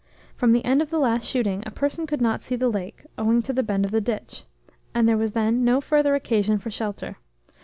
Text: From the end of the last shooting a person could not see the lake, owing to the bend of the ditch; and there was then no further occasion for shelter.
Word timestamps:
From 0.35 0.51
the 0.51 0.65
end 0.65 0.81
of 0.81 0.89
the 0.89 0.97
last 0.97 1.27
shooting 1.27 1.61
a 1.63 1.69
person 1.69 2.07
could 2.07 2.21
not 2.21 2.41
see 2.41 2.55
the 2.55 2.69
lake, 2.69 3.05
owing 3.19 3.39
to 3.43 3.53
the 3.53 3.61
bend 3.61 3.85
of 3.85 3.91
the 3.91 4.01
ditch; 4.01 4.45
and 4.95 5.07
there 5.07 5.15
was 5.15 5.33
then 5.33 5.63
no 5.63 5.79
further 5.79 6.15
occasion 6.15 6.57
for 6.57 6.71
shelter. 6.71 7.17